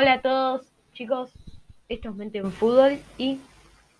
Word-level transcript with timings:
Hola 0.00 0.12
a 0.12 0.22
todos, 0.22 0.72
chicos. 0.92 1.32
Esto 1.88 2.10
es 2.10 2.14
Mente 2.14 2.38
en 2.38 2.52
Fútbol 2.52 3.00
y 3.18 3.40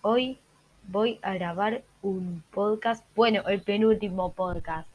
hoy 0.01 0.39
voy 0.87 1.19
a 1.21 1.33
grabar 1.33 1.83
un 2.01 2.41
podcast. 2.51 3.05
Bueno, 3.17 3.45
el 3.49 3.61
penúltimo 3.61 4.31
podcast. 4.31 4.87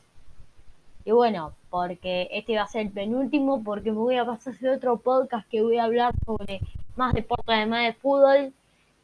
Y 1.05 1.11
bueno, 1.11 1.53
porque 1.69 2.31
este 2.33 2.57
va 2.57 2.63
a 2.63 2.69
ser 2.69 2.87
el 2.87 2.91
penúltimo, 2.91 3.63
porque 3.63 3.93
me 3.93 3.99
voy 3.99 4.17
a 4.17 4.25
pasar 4.25 4.55
a 4.67 4.77
otro 4.77 4.97
podcast 4.97 5.47
que 5.51 5.61
voy 5.61 5.77
a 5.77 5.85
hablar 5.85 6.15
sobre 6.25 6.63
más 6.97 7.13
deporte 7.13 7.53
además 7.53 7.85
de 7.85 7.93
fútbol. 7.93 8.55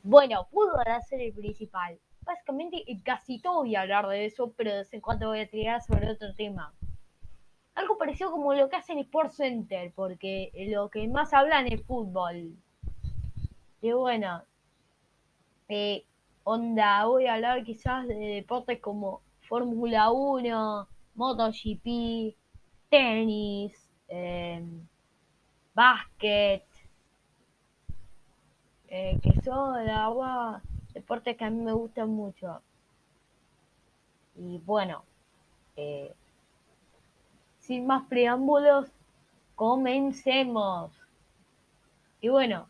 Bueno, 0.02 0.46
fútbol 0.51 0.82
va 0.88 0.96
a 0.96 1.02
ser 1.02 1.20
el 1.20 1.34
principal. 1.34 1.98
Básicamente, 2.23 2.82
casi 3.05 3.41
todo 3.41 3.56
voy 3.56 3.77
a 3.77 3.82
hablar 3.82 4.09
de 4.09 4.24
eso, 4.24 4.55
pero 4.56 4.70
de 4.70 4.78
vez 4.78 4.95
en 4.95 5.02
cuando 5.02 5.28
voy 5.28 5.41
a 5.41 5.51
tirar 5.51 5.82
sobre 5.82 6.10
otro 6.10 6.34
tema 6.34 6.73
algo 7.74 7.98
parecido 7.98 8.30
como 8.30 8.55
lo 8.55 8.69
que 8.69 8.77
hacen 8.77 8.98
Sports 8.98 9.37
Center, 9.37 9.92
porque 9.95 10.51
lo 10.70 10.88
que 10.91 11.06
más 11.09 11.33
hablan 11.33 11.66
es 11.66 11.83
fútbol. 11.84 12.55
Y 13.83 13.92
bueno, 13.92 14.42
eh, 15.69 16.05
onda, 16.45 17.05
voy 17.06 17.27
a 17.27 17.34
hablar 17.34 17.64
quizás 17.64 18.06
de 18.06 18.14
deportes 18.14 18.80
como 18.80 19.23
Fórmula 19.48 20.11
1, 20.11 20.88
MotoGP, 21.14 22.37
tenis, 22.88 23.89
eh, 24.09 24.62
básquet, 25.75 26.64
eh, 28.89 29.19
que 29.23 29.41
son, 29.42 29.75
verdad, 29.75 30.62
deportes 30.92 31.37
que 31.37 31.45
a 31.45 31.50
mí 31.50 31.62
me 31.62 31.73
gustan 31.73 32.11
mucho. 32.11 32.61
Y 34.37 34.59
bueno, 34.59 35.05
eh, 35.77 36.12
sin 37.70 37.86
más 37.86 38.04
preámbulos, 38.08 38.90
comencemos. 39.54 40.90
Y 42.20 42.28
bueno, 42.28 42.66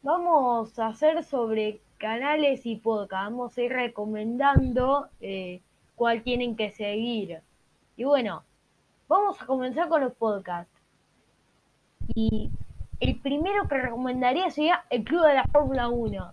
vamos 0.00 0.78
a 0.78 0.86
hacer 0.86 1.22
sobre 1.24 1.82
canales 1.98 2.64
y 2.64 2.76
podcast. 2.76 3.24
Vamos 3.24 3.58
a 3.58 3.60
ir 3.60 3.70
recomendando 3.70 5.08
eh, 5.20 5.60
cuál 5.94 6.22
tienen 6.22 6.56
que 6.56 6.70
seguir. 6.70 7.42
Y 7.98 8.04
bueno, 8.04 8.42
vamos 9.08 9.42
a 9.42 9.44
comenzar 9.44 9.90
con 9.90 10.00
los 10.00 10.14
podcasts. 10.14 10.72
Y 12.14 12.50
el 12.98 13.20
primero 13.20 13.68
que 13.68 13.76
recomendaría 13.76 14.50
sería 14.50 14.84
el 14.88 15.04
Club 15.04 15.26
de 15.26 15.34
la 15.34 15.44
Fórmula 15.52 15.90
1. 15.90 16.32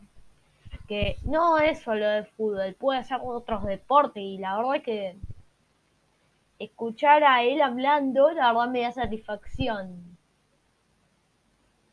Que 0.88 1.18
no 1.26 1.58
es 1.58 1.82
solo 1.82 2.08
de 2.08 2.24
fútbol, 2.24 2.74
puede 2.80 3.04
ser 3.04 3.20
otros 3.22 3.66
deportes. 3.66 4.24
Y 4.24 4.38
la 4.38 4.56
verdad 4.56 4.78
es 4.78 4.84
que 4.84 5.18
escuchar 6.60 7.24
a 7.24 7.44
él 7.44 7.62
hablando, 7.62 8.32
la 8.32 8.54
verdad 8.54 8.70
me 8.70 8.82
da 8.82 8.92
satisfacción. 8.92 10.18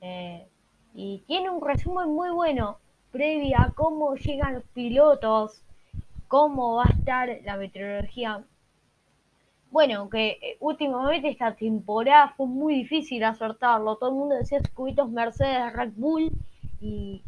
Eh, 0.01 0.47
y 0.95 1.23
tiene 1.27 1.51
un 1.51 1.65
resumen 1.67 2.09
muy 2.11 2.31
bueno 2.31 2.79
previa 3.11 3.63
a 3.63 3.71
cómo 3.73 4.17
llegan 4.17 4.55
los 4.55 4.65
pilotos, 4.75 5.63
cómo 6.29 6.77
va 6.77 6.85
a 6.85 6.93
estar 6.93 7.29
la 7.45 7.57
meteorología. 7.57 8.43
Bueno, 9.71 10.01
aunque 10.01 10.39
eh, 10.43 10.57
últimamente 10.61 11.29
esta 11.29 11.55
temporada 11.55 12.35
fue 12.37 12.47
muy 12.47 12.75
difícil 12.75 13.23
acertarlo. 13.25 13.97
Todo 13.97 14.11
el 14.11 14.17
mundo 14.17 14.35
decía 14.35 14.61
circuitos 14.61 15.11
Mercedes, 15.11 15.73
Red 15.73 15.93
Bull. 15.97 16.33
Y 16.81 17.23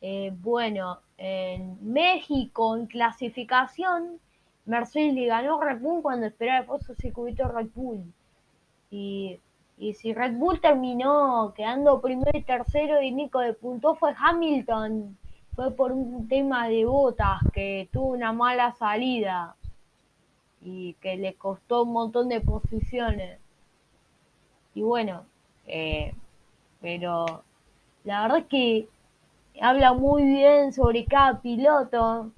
eh, 0.00 0.32
bueno, 0.40 1.00
en 1.18 1.76
México 1.92 2.76
en 2.76 2.86
clasificación 2.86 4.20
Mercedes 4.66 5.14
ganó 5.28 5.60
Red 5.60 5.80
Bull 5.80 6.02
cuando 6.02 6.26
esperaba 6.26 6.66
por 6.66 6.82
su 6.82 6.94
circuito 6.94 7.48
Red 7.48 7.68
Bull. 7.74 8.12
Y, 8.90 9.40
si 9.94 10.12
Red 10.12 10.34
Bull 10.36 10.60
terminó 10.60 11.52
quedando 11.54 12.00
primero 12.00 12.36
y 12.36 12.42
tercero 12.42 13.00
y 13.00 13.12
Nico 13.12 13.40
de 13.40 13.54
punto 13.54 13.94
fue 13.94 14.14
Hamilton. 14.16 15.16
Fue 15.54 15.70
por 15.70 15.92
un 15.92 16.28
tema 16.28 16.68
de 16.68 16.84
botas 16.84 17.40
que 17.54 17.88
tuvo 17.92 18.08
una 18.08 18.32
mala 18.32 18.72
salida 18.72 19.56
y 20.60 20.94
que 20.94 21.16
le 21.16 21.34
costó 21.34 21.84
un 21.84 21.92
montón 21.92 22.28
de 22.28 22.40
posiciones. 22.40 23.38
Y 24.74 24.82
bueno, 24.82 25.24
eh, 25.66 26.12
pero 26.80 27.42
la 28.04 28.22
verdad 28.22 28.38
es 28.38 28.46
que 28.46 28.88
habla 29.60 29.94
muy 29.94 30.24
bien 30.24 30.72
sobre 30.72 31.06
cada 31.06 31.40
piloto 31.40 32.32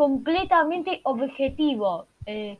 completamente 0.00 1.02
objetivo. 1.04 2.06
Eh, 2.24 2.58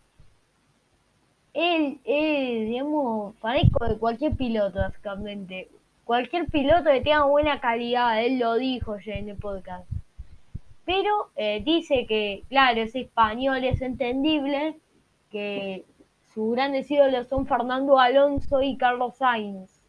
él 1.55 1.99
es, 2.05 2.69
digamos, 2.69 3.35
fanático 3.39 3.83
de 3.89 3.97
cualquier 3.99 4.37
piloto, 4.37 4.79
básicamente. 4.79 5.71
Cualquier 6.05 6.51
piloto 6.51 6.91
que 6.91 7.01
tenga 7.01 7.25
buena 7.25 7.59
calidad, 7.59 8.23
él 8.23 8.39
lo 8.39 8.57
dijo 8.57 8.99
ya 8.99 9.15
en 9.15 9.31
el 9.31 9.39
podcast. 9.39 9.89
Pero 10.85 11.31
eh, 11.35 11.63
dice 11.65 12.05
que, 12.07 12.43
claro, 12.51 12.83
es 12.83 12.95
español, 12.95 13.65
es 13.65 13.81
entendible, 13.81 14.77
que 15.31 15.87
sus 16.35 16.53
grandes 16.53 16.91
ídolos 16.91 17.27
son 17.29 17.47
Fernando 17.47 17.99
Alonso 17.99 18.61
y 18.61 18.77
Carlos 18.77 19.17
Sainz. 19.17 19.81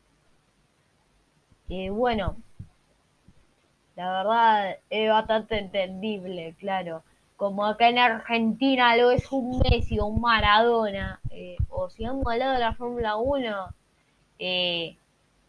bueno, 1.68 2.38
la 3.98 4.10
verdad 4.10 4.78
es 4.90 5.10
bastante 5.10 5.58
entendible, 5.58 6.56
claro 6.58 7.04
como 7.42 7.66
acá 7.66 7.90
en 7.90 7.98
Argentina 7.98 8.96
lo 8.98 9.10
es 9.10 9.32
un 9.32 9.58
Messi 9.58 9.98
o 9.98 10.06
un 10.06 10.22
Maradona, 10.22 11.20
eh, 11.32 11.58
o 11.70 11.90
si 11.90 12.06
hablado 12.06 12.54
de 12.54 12.60
la 12.60 12.76
Fórmula 12.76 13.16
1, 13.18 13.74
eh, 14.38 14.96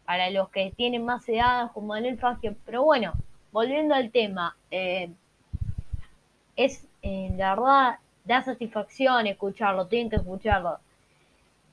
para 0.03 0.31
los 0.31 0.49
que 0.49 0.73
tienen 0.75 1.05
más 1.05 1.29
edad, 1.29 1.71
como 1.71 1.89
Manuel 1.89 2.17
Fangio. 2.17 2.55
Pero 2.65 2.83
bueno, 2.83 3.13
volviendo 3.51 3.93
al 3.93 4.09
tema, 4.09 4.57
eh, 4.71 5.11
es 6.55 6.87
la 7.03 7.53
verdad, 7.53 7.99
da 8.25 8.41
satisfacción 8.41 9.27
escucharlo, 9.27 9.85
tienen 9.85 10.09
que 10.09 10.15
escucharlo. 10.15 10.79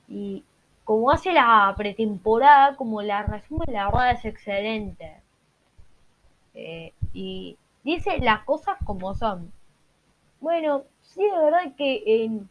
Y 0.07 0.43
como 0.83 1.09
hace 1.09 1.33
la 1.33 1.73
pretemporada, 1.75 2.75
como 2.75 3.01
la 3.01 3.23
resumen, 3.23 3.73
la 3.73 3.85
verdad 3.85 4.11
es 4.11 4.25
excelente. 4.25 5.15
y 7.11 7.57
dice 7.83 8.19
las 8.19 8.43
cosas 8.43 8.77
como 8.85 9.15
son 9.15 9.51
bueno, 10.41 10.83
sí, 11.01 11.23
de 11.23 11.37
verdad 11.37 11.75
que 11.77 12.41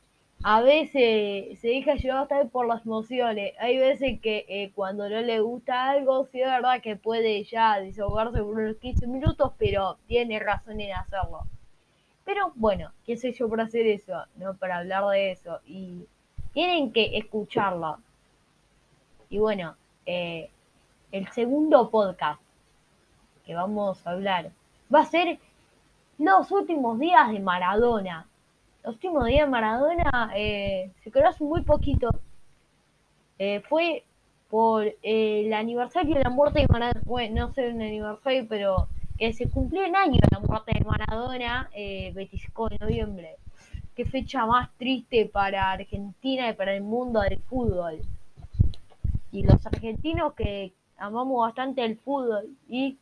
a 0.43 0.63
veces 0.63 1.59
se 1.61 1.69
deja 1.69 1.97
llevar 1.97 2.23
hasta 2.23 2.45
por 2.47 2.67
las 2.67 2.87
emociones. 2.87 3.53
Hay 3.59 3.79
veces 3.79 4.21
que 4.21 4.47
eh, 4.49 4.73
cuando 4.75 5.09
no 5.09 5.21
le 5.21 5.41
gusta 5.41 5.91
algo, 5.91 6.27
sí, 6.33 6.39
de 6.39 6.47
verdad 6.47 6.81
que 6.81 6.97
puede 6.97 7.45
ya 7.45 7.79
desahogarse 7.79 8.39
por 8.39 8.59
unos 8.59 8.77
15 8.77 9.07
minutos, 9.07 9.53
pero 9.59 9.99
tiene 10.07 10.39
razón 10.39 10.81
en 10.81 10.95
hacerlo. 10.95 11.43
Pero 12.25 12.53
bueno, 12.55 12.93
¿qué 13.05 13.17
soy 13.17 13.33
yo 13.33 13.49
para 13.49 13.65
hacer 13.65 13.87
eso? 13.87 14.25
No 14.37 14.55
para 14.55 14.79
hablar 14.79 15.05
de 15.09 15.33
eso. 15.33 15.61
Y 15.67 16.07
tienen 16.55 16.93
que 16.93 17.19
escucharlo. 17.19 17.99
Y 19.29 19.39
bueno, 19.39 19.77
eh, 20.07 20.49
el 21.13 21.29
segundo 21.33 21.91
podcast 21.91 22.41
que 23.45 23.55
vamos 23.55 24.07
a 24.07 24.11
hablar 24.11 24.51
va 24.95 25.01
a 25.01 25.07
ser 25.07 25.39
los 26.21 26.51
últimos 26.53 26.99
días 26.99 27.33
de 27.33 27.41
Maradona. 27.41 28.27
Los 28.85 28.95
últimos 28.95 29.25
días 29.25 29.47
de 29.47 29.51
Maradona 29.51 30.31
eh, 30.37 30.91
se 31.03 31.19
hace 31.21 31.43
muy 31.43 31.63
poquito. 31.63 32.11
Eh, 33.39 33.63
fue 33.69 34.05
por 34.51 34.87
el 35.03 35.53
aniversario 35.55 36.17
de 36.17 36.23
la 36.23 36.31
muerte 36.31 36.61
de 36.61 36.67
Maradona. 36.69 37.01
Bueno, 37.07 37.47
no 37.47 37.53
sé 37.55 37.69
el 37.69 37.81
aniversario, 37.81 38.47
pero 38.49 38.89
que 39.19 39.33
se 39.33 39.49
cumplió 39.49 39.87
un 39.89 39.97
año 39.97 40.21
de 40.21 40.29
la 40.31 40.41
muerte 40.41 40.73
de 40.75 40.85
Maradona, 40.85 41.71
eh, 41.75 42.13
25 42.15 42.69
de 42.69 42.79
noviembre. 42.81 43.37
Qué 43.95 44.05
fecha 44.05 44.45
más 44.45 44.71
triste 44.77 45.25
para 45.25 45.73
Argentina 45.73 46.51
y 46.51 46.53
para 46.53 46.75
el 46.75 46.83
mundo 46.83 47.21
del 47.21 47.39
fútbol. 47.39 47.99
Y 49.33 49.43
los 49.43 49.65
argentinos 49.67 50.35
que 50.35 50.75
amamos 50.99 51.41
bastante 51.41 51.83
el 51.83 51.97
fútbol 51.97 52.51
y 52.69 52.99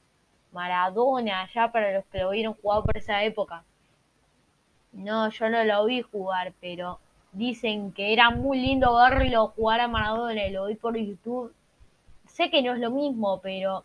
Maradona, 0.53 1.49
ya 1.53 1.71
para 1.73 1.93
los 1.93 2.05
que 2.06 2.19
lo 2.19 2.31
vieron 2.31 2.55
jugar 2.55 2.83
por 2.83 2.97
esa 2.97 3.23
época. 3.25 3.65
No, 4.93 5.29
yo 5.31 5.49
no 5.50 5.65
lo 5.65 5.85
vi 5.85 6.03
jugar, 6.03 6.53
pero 6.61 6.99
dicen 7.33 7.93
que 7.93 8.12
era 8.12 8.31
muy 8.31 8.59
lindo 8.59 8.97
verlo 8.97 9.49
jugar 9.49 9.81
a 9.81 9.89
Maradona 9.89 10.49
lo 10.49 10.67
vi 10.67 10.75
por 10.75 10.97
YouTube. 10.97 11.55
Sé 12.27 12.50
que 12.50 12.62
no 12.62 12.73
es 12.73 12.81
lo 12.81 12.91
mismo, 12.91 13.41
pero 13.41 13.85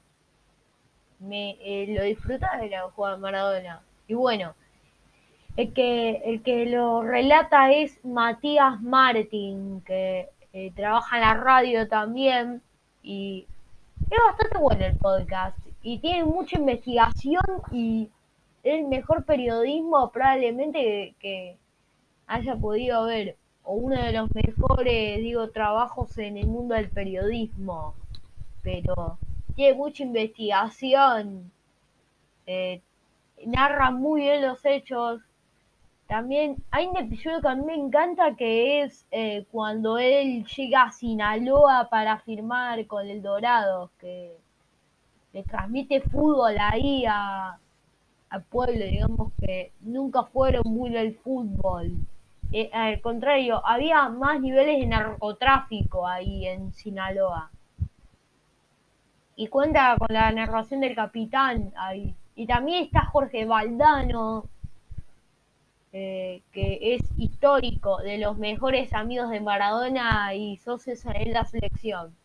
me 1.19 1.57
eh, 1.61 1.87
lo 1.89 2.03
disfrutaba 2.03 2.57
de 2.57 2.77
jugar 2.95 3.13
a 3.13 3.17
Maradona. 3.17 3.81
Y 4.07 4.13
bueno, 4.13 4.55
el 5.55 5.73
que, 5.73 6.21
el 6.25 6.41
que 6.41 6.65
lo 6.65 7.03
relata 7.03 7.71
es 7.71 8.03
Matías 8.03 8.81
Martín, 8.81 9.81
que 9.85 10.29
eh, 10.51 10.71
trabaja 10.75 11.17
en 11.17 11.21
la 11.21 11.33
radio 11.35 11.87
también. 11.87 12.61
Y 13.01 13.47
es 14.09 14.19
bastante 14.27 14.57
bueno 14.57 14.85
el 14.85 14.97
podcast 14.97 15.57
y 15.83 15.99
tiene 15.99 16.23
mucha 16.23 16.57
investigación 16.57 17.43
y 17.71 18.09
el 18.63 18.87
mejor 18.87 19.25
periodismo 19.25 20.09
probablemente 20.11 21.13
que, 21.19 21.57
haya 22.25 22.55
podido 22.55 23.05
ver, 23.05 23.35
o 23.63 23.73
uno 23.73 24.01
de 24.01 24.13
los 24.13 24.33
mejores, 24.33 25.17
digo, 25.17 25.49
trabajos 25.49 26.17
en 26.17 26.37
el 26.37 26.47
mundo 26.47 26.73
del 26.75 26.89
periodismo. 26.89 27.95
Pero 28.61 29.17
tiene 29.55 29.77
mucha 29.77 30.03
investigación, 30.03 31.51
eh, 32.47 32.81
narra 33.45 33.91
muy 33.91 34.21
bien 34.21 34.41
los 34.41 34.63
hechos. 34.65 35.21
También 36.07 36.63
hay 36.71 36.87
un 36.87 36.97
episodio 36.97 37.41
que 37.41 37.47
a 37.49 37.55
mí 37.55 37.65
me 37.65 37.75
encanta 37.75 38.35
que 38.35 38.83
es 38.83 39.05
eh, 39.11 39.45
cuando 39.51 39.97
él 39.97 40.45
llega 40.45 40.83
a 40.83 40.91
Sinaloa 40.93 41.89
para 41.89 42.19
firmar 42.19 42.87
con 42.87 43.07
el 43.07 43.21
Dorado, 43.21 43.91
que 43.99 44.37
le 45.33 45.43
transmite 45.43 46.01
fútbol 46.01 46.55
ahí 46.59 47.05
a, 47.07 47.57
al 48.29 48.43
pueblo, 48.43 48.85
digamos 48.85 49.33
que 49.39 49.71
nunca 49.81 50.23
fueron 50.23 50.63
muy 50.65 50.91
del 50.91 51.15
fútbol. 51.15 51.91
Eh, 52.51 52.69
al 52.71 53.01
contrario, 53.01 53.65
había 53.65 54.09
más 54.09 54.39
niveles 54.39 54.79
de 54.79 54.85
narcotráfico 54.85 56.07
ahí 56.07 56.47
en 56.47 56.71
Sinaloa. 56.73 57.49
Y 59.35 59.47
cuenta 59.47 59.95
con 59.97 60.07
la 60.11 60.31
narración 60.31 60.81
del 60.81 60.95
capitán 60.95 61.73
ahí. 61.75 62.15
Y 62.35 62.45
también 62.45 62.83
está 62.83 63.05
Jorge 63.05 63.45
Valdano, 63.45 64.45
eh, 65.91 66.41
que 66.51 66.95
es 66.95 67.01
histórico, 67.17 67.97
de 67.97 68.19
los 68.19 68.37
mejores 68.37 68.93
amigos 68.93 69.31
de 69.31 69.41
Maradona 69.41 70.33
y 70.35 70.57
socios 70.57 71.03
en 71.05 71.33
la 71.33 71.45
selección. 71.45 72.15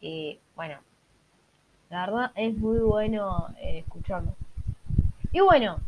Y 0.00 0.38
bueno, 0.56 0.78
la 1.90 2.06
verdad 2.06 2.32
es 2.34 2.56
muy 2.56 2.78
bueno 2.78 3.48
eh, 3.58 3.78
escucharlo. 3.78 4.34
Y 5.32 5.40
bueno, 5.40 5.80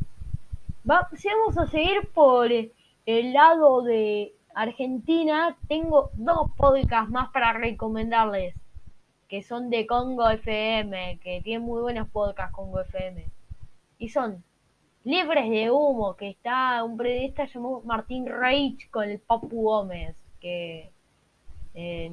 vamos 0.85 1.59
a 1.59 1.67
seguir 1.67 2.09
por 2.13 2.51
el 2.51 3.33
lado 3.33 3.83
de 3.83 4.33
Argentina, 4.55 5.57
tengo 5.69 6.11
dos 6.15 6.51
podcasts 6.57 7.11
más 7.11 7.31
para 7.31 7.53
recomendarles, 7.53 8.55
que 9.29 9.43
son 9.43 9.71
de 9.71 9.87
Congo 9.87 10.29
FM, 10.29 11.19
que 11.23 11.41
tienen 11.43 11.63
muy 11.63 11.81
buenos 11.81 12.09
podcasts 12.09 12.55
Congo 12.55 12.81
FM. 12.81 13.25
Y 13.99 14.09
son 14.11 14.45
Libres 15.05 15.51
de 15.51 15.71
Humo, 15.71 16.15
que 16.17 16.31
está 16.31 16.85
un 16.85 16.97
periodista 16.97 17.47
llamado 17.47 17.81
Martín 17.85 18.27
Reich 18.27 18.89
con 18.91 19.09
el 19.09 19.19
Papu 19.19 19.63
Gómez, 19.63 20.15
que 20.41 20.91
eh, 21.75 22.13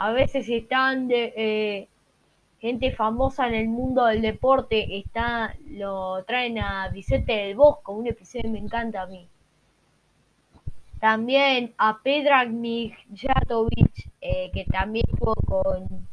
a 0.00 0.12
veces 0.12 0.48
están 0.48 1.08
de... 1.08 1.34
Eh, 1.36 1.88
gente 2.58 2.92
famosa 2.92 3.48
en 3.48 3.54
el 3.54 3.68
mundo 3.68 4.04
del 4.04 4.20
deporte 4.20 4.98
está 4.98 5.56
lo 5.70 6.22
traen 6.24 6.58
a 6.58 6.88
Vicente 6.88 7.32
del 7.32 7.56
Bosco, 7.56 7.92
un 7.92 8.06
episodio 8.06 8.42
que 8.42 8.48
me 8.50 8.58
encanta 8.58 9.02
a 9.02 9.06
mí. 9.06 9.26
También 11.00 11.72
a 11.78 11.98
Pedrag 12.02 12.50
Mijatovic, 12.50 14.10
eh, 14.20 14.50
que 14.52 14.66
también 14.66 15.06
estuvo 15.10 15.34
con 15.34 16.06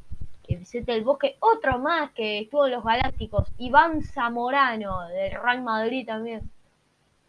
Vicente 0.48 0.94
del 0.94 1.04
Bosque. 1.04 1.36
Otro 1.42 1.80
más 1.80 2.12
que 2.12 2.40
estuvo 2.40 2.66
en 2.66 2.72
los 2.74 2.84
Galácticos, 2.84 3.50
Iván 3.58 4.02
Zamorano, 4.02 5.08
del 5.10 5.32
Real 5.32 5.62
Madrid 5.64 6.06
también. 6.06 6.50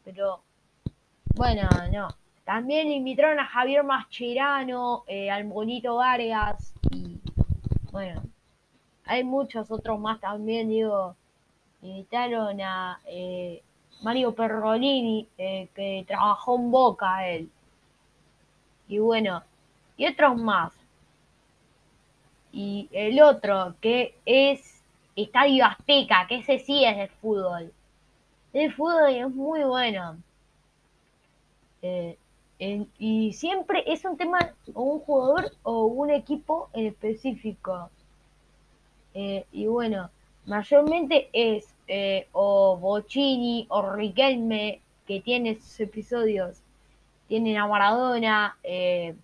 Pero, 0.04 0.42
bueno, 1.34 1.68
no. 1.92 2.08
También 2.48 2.90
invitaron 2.90 3.38
a 3.40 3.44
Javier 3.44 3.84
Mascherano, 3.84 5.04
eh, 5.06 5.30
al 5.30 5.44
Bonito 5.44 5.96
Vargas 5.96 6.72
y, 6.90 7.20
bueno, 7.92 8.22
hay 9.04 9.22
muchos 9.22 9.70
otros 9.70 10.00
más 10.00 10.18
también, 10.18 10.70
digo, 10.70 11.14
invitaron 11.82 12.58
a 12.62 13.00
eh, 13.04 13.62
Mario 14.00 14.34
Perrolini, 14.34 15.28
eh, 15.36 15.68
que 15.74 16.06
trabajó 16.08 16.56
en 16.56 16.70
Boca 16.70 17.28
él. 17.28 17.50
Y 18.88 18.98
bueno, 18.98 19.42
y 19.98 20.06
otros 20.06 20.38
más. 20.38 20.72
Y 22.50 22.88
el 22.92 23.20
otro, 23.20 23.74
que 23.78 24.16
es 24.24 24.82
Estadio 25.16 25.66
Azteca, 25.66 26.26
que 26.26 26.36
ese 26.36 26.58
sí 26.60 26.82
es 26.82 26.96
de 26.96 27.08
fútbol. 27.08 27.74
El 28.54 28.72
fútbol 28.72 29.10
es 29.10 29.28
muy 29.34 29.64
bueno. 29.64 30.16
Eh, 31.82 32.16
y 32.60 33.32
siempre 33.34 33.84
es 33.86 34.04
un 34.04 34.16
tema 34.16 34.38
o 34.74 34.82
un 34.82 35.00
jugador 35.00 35.52
o 35.62 35.86
un 35.86 36.10
equipo 36.10 36.70
en 36.72 36.86
específico. 36.86 37.90
Eh, 39.14 39.46
y 39.52 39.66
bueno, 39.66 40.10
mayormente 40.46 41.28
es 41.32 41.74
eh, 41.86 42.26
o 42.32 42.76
Bocini 42.76 43.66
o 43.68 43.92
Riquelme 43.92 44.80
que 45.06 45.20
tiene 45.20 45.54
sus 45.54 45.80
episodios. 45.80 46.60
Tienen 47.28 47.58
a 47.58 47.66
Maradona, 47.66 48.56
eh, 48.62 49.14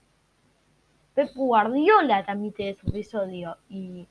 Pep 1.14 1.30
Guardiola 1.34 2.24
también 2.24 2.52
tiene 2.52 2.76
su 2.76 2.88
episodio. 2.88 3.56
Y 3.68 4.06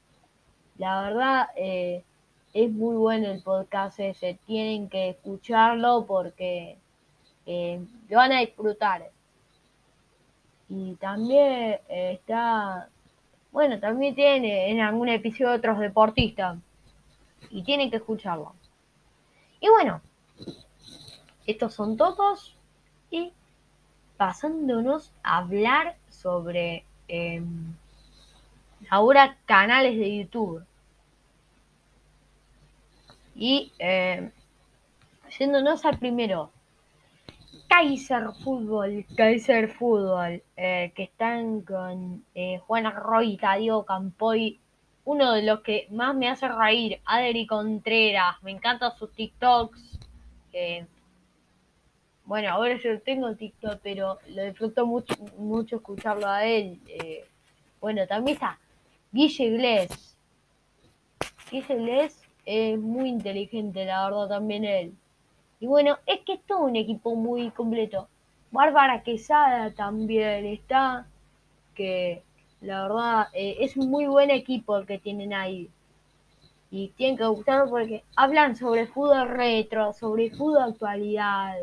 la 0.77 1.01
verdad 1.03 1.47
es 1.55 2.71
muy 2.71 2.95
bueno 2.97 3.31
el 3.31 3.41
podcast 3.41 3.99
ese. 3.99 4.37
Tienen 4.45 4.89
que 4.89 5.09
escucharlo 5.09 6.05
porque 6.05 6.77
lo 7.45 8.17
van 8.17 8.31
a 8.31 8.39
disfrutar. 8.39 9.09
Y 10.69 10.95
también 10.95 11.79
está 11.87 12.89
bueno, 13.53 13.79
también 13.79 14.15
tiene 14.15 14.71
en 14.71 14.81
algún 14.81 15.09
episodio 15.09 15.53
otros 15.53 15.79
deportistas. 15.79 16.57
Y 17.51 17.61
tienen 17.63 17.91
que 17.91 17.97
escucharlo. 17.97 18.55
Y 19.59 19.69
bueno, 19.69 20.01
estos 21.45 21.75
son 21.75 21.95
todos. 21.95 22.55
Y 23.11 23.31
pasándonos 24.17 25.13
a 25.21 25.37
hablar 25.37 25.97
sobre 26.09 26.83
eh, 27.07 27.43
ahora 28.89 29.37
canales 29.45 29.99
de 29.99 30.17
YouTube. 30.17 30.65
Y 33.35 33.71
eh, 33.77 34.31
yéndonos 35.37 35.85
al 35.85 35.99
primero, 35.99 36.49
Kaiser 37.73 38.31
Fútbol, 38.43 39.03
Kaiser 39.17 39.67
Fútbol, 39.67 40.43
eh, 40.55 40.91
que 40.95 41.03
están 41.03 41.61
con 41.61 42.23
eh, 42.35 42.59
Juan 42.67 42.85
Arroy, 42.85 43.35
Tadio 43.35 43.83
Campoy, 43.83 44.59
uno 45.05 45.31
de 45.31 45.41
los 45.41 45.61
que 45.61 45.87
más 45.89 46.15
me 46.15 46.29
hace 46.29 46.47
reír, 46.47 46.99
Adri 47.03 47.47
Contreras, 47.47 48.35
me 48.43 48.51
encantan 48.51 48.95
sus 48.95 49.11
TikToks. 49.13 49.79
bueno, 52.25 52.51
ahora 52.51 52.77
yo 52.77 53.01
tengo 53.01 53.35
TikTok, 53.35 53.79
pero 53.81 54.19
lo 54.27 54.43
disfruto 54.43 54.85
mucho, 54.85 55.15
mucho 55.39 55.77
escucharlo 55.77 56.27
a 56.27 56.45
él. 56.45 56.79
Eh, 56.87 57.25
bueno, 57.81 58.05
también 58.05 58.35
está 58.35 58.59
Guille 59.11 59.49
Glés. 59.49 60.15
Guille 61.49 61.75
Glés 61.75 62.21
es 62.45 62.77
muy 62.77 63.09
inteligente, 63.09 63.83
la 63.83 64.05
verdad, 64.05 64.29
también 64.29 64.63
él. 64.63 64.93
Y 65.63 65.65
bueno, 65.65 65.97
es 66.05 66.19
que 66.25 66.33
es 66.33 66.41
todo 66.45 66.65
un 66.65 66.75
equipo 66.75 67.15
muy 67.15 67.49
completo. 67.51 68.09
Bárbara 68.51 69.01
Quesada 69.01 69.71
también 69.71 70.45
está, 70.45 71.07
que 71.73 72.21
la 72.59 72.81
verdad 72.83 73.27
eh, 73.31 73.55
es 73.61 73.77
un 73.77 73.89
muy 73.89 74.05
buen 74.05 74.29
equipo 74.29 74.75
el 74.75 74.85
que 74.85 74.99
tienen 74.99 75.33
ahí. 75.33 75.69
Y 76.69 76.89
tienen 76.97 77.15
que 77.15 77.25
gustarlo 77.27 77.69
porque 77.69 78.03
hablan 78.17 78.57
sobre 78.57 78.87
fútbol 78.87 79.29
retro, 79.29 79.93
sobre 79.93 80.31
fútbol 80.31 80.63
actualidad. 80.63 81.55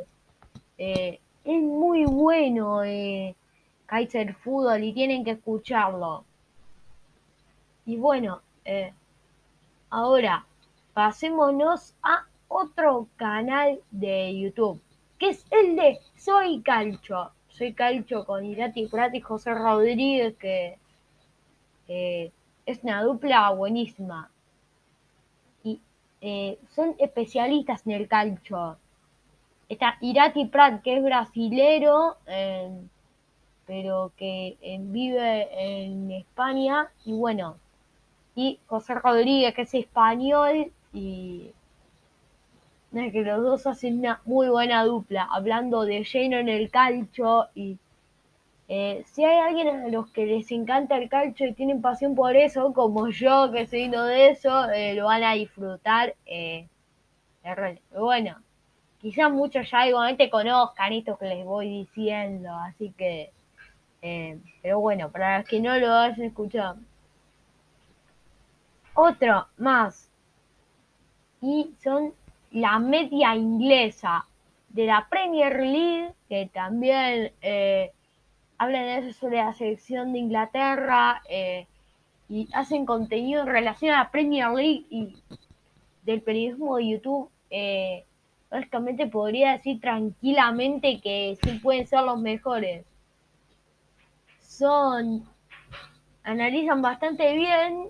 Eh, 0.79 1.21
es 1.45 1.63
muy 1.63 2.07
bueno 2.07 2.83
eh, 2.83 3.37
Kaiser 3.85 4.33
Fútbol 4.33 4.83
y 4.83 4.95
tienen 4.95 5.25
que 5.25 5.33
escucharlo. 5.33 6.25
Y 7.85 7.99
bueno, 7.99 8.41
eh, 8.65 8.95
ahora 9.91 10.47
pasémonos 10.95 11.95
a 12.03 12.30
otro 12.51 13.07
canal 13.17 13.81
de 13.93 14.39
YouTube, 14.39 14.83
que 15.19 15.31
es 15.31 15.47
el 15.51 15.77
de 15.77 16.01
Soy 16.17 16.61
Calcho. 16.63 17.31
Soy 17.49 17.73
Calcho 17.73 18.27
con 18.27 18.45
Irati 18.45 18.87
Prat 18.87 19.15
y 19.15 19.21
José 19.21 19.55
Rodríguez, 19.55 20.37
que 20.37 20.79
es 22.67 22.83
una 22.83 23.03
dupla 23.05 23.51
buenísima. 23.51 24.31
Y 25.63 25.81
eh, 26.21 26.59
son 26.75 26.97
especialistas 26.99 27.87
en 27.87 27.93
el 27.93 28.09
calcho. 28.09 28.77
Está 29.69 29.97
Irati 30.01 30.47
Prat, 30.47 30.83
que 30.83 30.97
es 30.97 31.05
brasilero, 31.05 32.17
pero 33.67 34.13
que 34.17 34.57
vive 34.81 35.93
en 35.93 36.11
España. 36.11 36.91
Y 37.05 37.13
bueno, 37.13 37.57
y 38.35 38.59
José 38.67 38.95
Rodríguez, 38.95 39.55
que 39.55 39.63
es 39.63 39.75
español 39.75 40.73
y 40.93 41.53
que 42.93 43.23
los 43.23 43.43
dos 43.43 43.67
hacen 43.67 44.01
una 44.01 44.21
muy 44.25 44.49
buena 44.49 44.85
dupla, 44.85 45.29
hablando 45.31 45.85
de 45.85 46.05
lleno 46.05 46.39
en 46.39 46.49
el 46.49 46.71
calcho 46.71 47.47
y 47.55 47.79
eh, 48.73 49.03
si 49.07 49.25
hay 49.25 49.39
alguien 49.39 49.69
a 49.69 49.89
los 49.89 50.13
que 50.13 50.27
les 50.27 50.51
encanta 50.53 50.97
el 50.97 51.09
calcho 51.09 51.45
y 51.45 51.55
tienen 51.55 51.83
pasión 51.83 52.15
por 52.15 52.37
eso, 52.37 52.73
como 52.73 53.09
yo 53.09 53.51
que 53.53 53.67
soy 53.67 53.89
uno 53.89 54.05
de 54.05 54.31
eso, 54.31 54.71
eh, 54.71 54.95
lo 54.95 55.07
van 55.07 55.25
a 55.25 55.35
disfrutar. 55.35 56.15
Eh, 56.25 56.69
bueno, 57.99 58.37
quizás 59.01 59.31
muchos 59.33 59.69
ya 59.71 59.89
igualmente 59.89 60.31
conozcan 60.31 60.93
esto 60.93 61.19
que 61.19 61.27
les 61.27 61.45
voy 61.45 61.69
diciendo, 61.69 62.55
así 62.55 62.93
que, 62.97 63.33
pero 64.63 64.79
bueno, 64.81 65.11
para 65.11 65.39
los 65.39 65.49
que 65.49 65.61
no 65.61 65.77
lo 65.79 65.93
hayan 65.93 66.23
escuchado. 66.23 66.77
otro 68.95 69.49
más. 69.57 70.09
Y 71.43 71.75
son 71.83 72.15
la 72.51 72.79
media 72.79 73.35
inglesa 73.35 74.27
de 74.69 74.87
la 74.87 75.07
Premier 75.09 75.61
League, 75.61 76.13
que 76.29 76.51
también 76.53 77.33
eh, 77.43 77.93
hablan 78.59 78.83
de 78.85 78.99
eso 78.99 79.19
sobre 79.19 79.39
la 79.39 79.53
selección 79.55 80.13
de 80.13 80.19
Inglaterra 80.21 81.23
eh, 81.29 81.67
y 82.29 82.49
hacen 82.53 82.87
contenido 82.87 83.43
en 83.43 83.49
relación 83.49 83.95
a 83.95 84.05
la 84.05 84.11
Premier 84.11 84.51
League 84.51 84.87
y 84.91 85.17
del 86.05 86.23
periodismo 86.23 86.77
de 86.77 86.89
YouTube. 86.89 87.31
Eh, 87.51 88.05
básicamente 88.51 89.07
podría 89.07 89.53
decir 89.53 89.81
tranquilamente 89.81 91.01
que 91.01 91.39
sí 91.43 91.59
pueden 91.59 91.87
ser 91.87 92.03
los 92.03 92.21
mejores. 92.21 92.85
Son 94.41 95.25
analizan 96.23 96.83
bastante 96.83 97.33
bien 97.35 97.89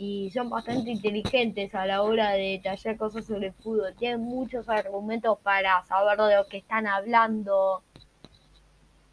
y 0.00 0.30
son 0.30 0.48
bastante 0.48 0.90
inteligentes 0.90 1.74
a 1.74 1.84
la 1.84 2.00
hora 2.00 2.30
de 2.30 2.52
detallar 2.52 2.96
cosas 2.96 3.26
sobre 3.26 3.48
el 3.48 3.52
fútbol. 3.52 3.94
Tienen 3.98 4.22
muchos 4.22 4.66
argumentos 4.70 5.38
para 5.40 5.84
saber 5.84 6.16
de 6.16 6.36
lo 6.36 6.46
que 6.46 6.56
están 6.56 6.86
hablando. 6.86 7.82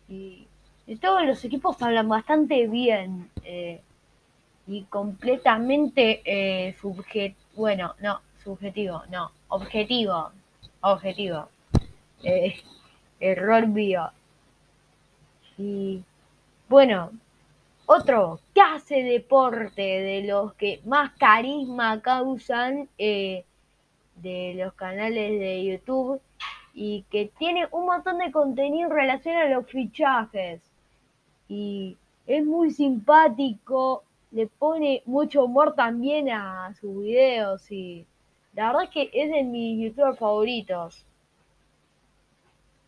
Y, 0.08 0.48
todos 1.02 1.26
los 1.26 1.44
equipos 1.44 1.82
hablan 1.82 2.08
bastante 2.08 2.68
bien 2.68 3.30
eh, 3.44 3.82
y 4.66 4.84
completamente 4.84 6.22
eh, 6.24 6.74
subjetivo. 6.80 7.36
Bueno, 7.58 7.94
no, 8.00 8.22
subjetivo, 8.42 9.04
no, 9.12 9.32
objetivo. 9.50 10.32
Objetivo. 10.80 11.50
Eh, 12.24 12.56
error 13.20 13.68
mío. 13.68 14.10
Y 15.58 16.02
bueno, 16.70 17.12
otro 17.88 18.42
que 18.54 18.62
hace 18.62 19.02
deporte 19.02 19.82
de 19.82 20.24
los 20.24 20.54
que 20.56 20.82
más 20.86 21.12
carisma 21.14 22.02
causan 22.02 22.90
eh, 22.98 23.46
de 24.18 24.54
los 24.58 24.74
canales 24.74 25.40
de 25.40 25.64
YouTube 25.64 26.22
y 26.74 27.06
que 27.10 27.32
tiene 27.40 27.68
un 27.72 27.86
montón 27.86 28.20
de 28.20 28.32
contenido 28.32 28.90
en 28.90 28.96
relación 28.96 29.38
a 29.38 29.50
los 29.50 29.66
fichajes 29.68 30.62
y 31.48 31.98
es 32.28 32.46
muy 32.46 32.72
simpático, 32.72 34.04
le 34.32 34.48
pone 34.48 35.02
mucho 35.06 35.46
humor 35.46 35.74
también 35.74 36.30
a 36.30 36.74
sus 36.80 37.02
videos 37.02 37.72
y 37.72 38.06
la 38.54 38.68
verdad 38.68 38.84
es 38.84 38.90
que 38.90 39.10
es 39.14 39.32
de 39.32 39.44
mis 39.44 39.82
youtubers 39.82 40.20
favoritos 40.20 41.06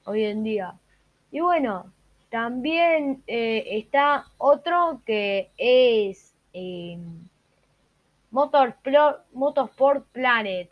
hoy 0.03 0.25
en 0.25 0.43
día. 0.43 0.73
Y 1.31 1.39
bueno, 1.39 1.89
también 2.29 3.23
eh, 3.27 3.63
está 3.79 4.27
otro 4.37 5.01
que 5.05 5.51
es 5.57 6.35
eh, 6.53 6.97
Motorsport 8.31 10.07
Planet. 10.11 10.69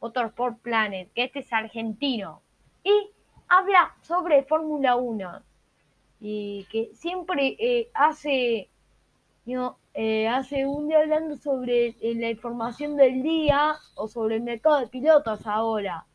Motorsport 0.00 0.58
Planet, 0.60 1.10
que 1.14 1.24
este 1.24 1.40
es 1.40 1.52
argentino. 1.52 2.42
Y 2.84 3.10
habla 3.48 3.94
sobre 4.02 4.44
Fórmula 4.44 4.96
1. 4.96 5.42
Y 6.20 6.66
que 6.70 6.90
siempre 6.94 7.56
eh, 7.58 7.90
hace, 7.94 8.68
eh, 9.94 10.28
hace 10.28 10.66
un 10.66 10.88
día 10.88 11.00
hablando 11.00 11.36
sobre 11.36 11.96
la 12.00 12.30
información 12.30 12.96
del 12.96 13.22
día 13.22 13.76
o 13.94 14.06
sobre 14.08 14.36
el 14.36 14.42
mercado 14.42 14.80
de 14.80 14.86
pilotos 14.86 15.46
ahora 15.46 16.06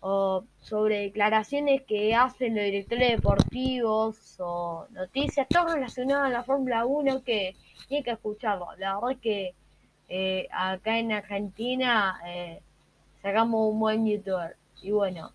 o 0.00 0.44
sobre 0.62 1.00
declaraciones 1.00 1.82
que 1.82 2.14
hacen 2.14 2.54
los 2.54 2.64
directores 2.64 3.10
deportivos 3.10 4.36
o 4.38 4.86
noticias, 4.92 5.46
todo 5.48 5.74
relacionado 5.74 6.24
a 6.24 6.30
la 6.30 6.42
Fórmula 6.42 6.86
1 6.86 7.22
que 7.22 7.54
tiene 7.86 8.02
que 8.02 8.12
escucharlo. 8.12 8.68
La 8.78 8.94
verdad 8.94 9.12
es 9.12 9.18
que 9.18 9.54
eh, 10.08 10.48
acá 10.50 10.98
en 10.98 11.12
Argentina 11.12 12.18
eh, 12.26 12.60
sacamos 13.22 13.72
un 13.72 13.78
buen 13.78 14.06
youtuber 14.06 14.56
y 14.82 14.90
bueno, 14.90 15.32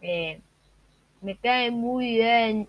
eh, 0.00 0.40
me 1.20 1.36
cae 1.36 1.70
muy 1.70 2.16
bien 2.16 2.68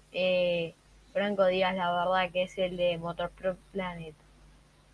Franco 1.12 1.45
Díaz, 1.47 1.75
la 1.75 1.91
verdad 1.91 2.31
que 2.31 2.43
es 2.43 2.57
el 2.59 2.77
de 2.77 3.00
Motorsport 3.00 3.57
Planet. 3.71 4.13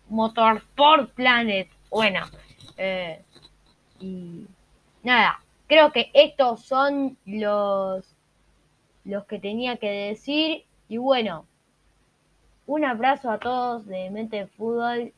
Motorsport 0.08 1.10
Planet, 1.12 1.68
bueno, 1.90 2.26
y 4.00 4.46
nada, 5.02 5.40
creo 5.70 5.92
que 5.92 6.10
estos 6.14 6.64
son 6.64 7.16
los, 7.24 8.16
los 9.04 9.24
que 9.26 9.38
tenía 9.38 9.76
que 9.76 9.88
decir. 9.88 10.64
Y 10.88 10.96
bueno, 10.96 11.46
un 12.66 12.84
abrazo 12.84 13.30
a 13.30 13.38
todos 13.38 13.86
de 13.86 14.10
Mente 14.10 14.38
de 14.38 14.46
Fútbol 14.48 15.12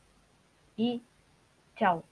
y 0.77 1.01
chao. 1.75 2.03